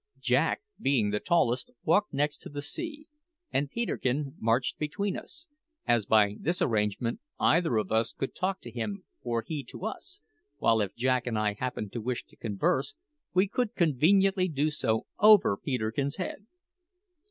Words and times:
Jack, 0.19 0.63
being 0.81 1.11
the 1.11 1.19
tallest, 1.19 1.69
walked 1.83 2.11
next 2.11 2.43
the 2.51 2.61
sea, 2.63 3.05
and 3.51 3.69
Peterkin 3.69 4.33
marched 4.39 4.79
between 4.79 5.15
us, 5.15 5.45
as 5.85 6.07
by 6.07 6.37
this 6.39 6.59
arrangement 6.59 7.19
either 7.39 7.77
of 7.77 7.91
us 7.91 8.11
could 8.11 8.33
talk 8.33 8.61
to 8.61 8.71
him 8.71 9.03
or 9.21 9.43
he 9.45 9.63
to 9.65 9.85
us, 9.85 10.21
while 10.57 10.81
if 10.81 10.95
Jack 10.95 11.27
and 11.27 11.37
I 11.37 11.53
happened 11.53 11.93
to 11.93 12.01
wish 12.01 12.25
to 12.29 12.35
converse 12.35 12.93
together 12.93 13.01
we 13.35 13.47
could 13.47 13.75
conveniently 13.75 14.47
do 14.47 14.71
so 14.71 15.05
over 15.19 15.55
Peterkin's 15.55 16.15
head. 16.15 16.47